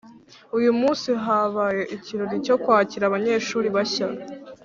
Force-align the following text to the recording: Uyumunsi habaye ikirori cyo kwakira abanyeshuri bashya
Uyumunsi 0.57 1.09
habaye 1.23 1.83
ikirori 1.95 2.35
cyo 2.45 2.55
kwakira 2.63 3.03
abanyeshuri 3.07 3.67
bashya 3.75 4.07